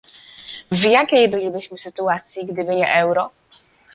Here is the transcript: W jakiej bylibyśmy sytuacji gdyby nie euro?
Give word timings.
W 0.71 0.83
jakiej 0.83 1.29
bylibyśmy 1.29 1.77
sytuacji 1.77 2.45
gdyby 2.45 2.75
nie 2.75 2.93
euro? 2.95 3.29